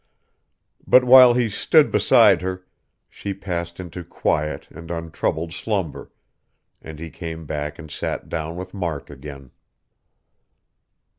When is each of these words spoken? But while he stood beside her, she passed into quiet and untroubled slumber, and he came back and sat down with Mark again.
But 0.87 1.03
while 1.03 1.35
he 1.35 1.47
stood 1.47 1.91
beside 1.91 2.41
her, 2.41 2.65
she 3.07 3.35
passed 3.35 3.79
into 3.79 4.03
quiet 4.03 4.67
and 4.71 4.89
untroubled 4.89 5.53
slumber, 5.53 6.11
and 6.81 6.97
he 6.97 7.11
came 7.11 7.45
back 7.45 7.77
and 7.77 7.91
sat 7.91 8.27
down 8.27 8.55
with 8.55 8.73
Mark 8.73 9.11
again. 9.11 9.51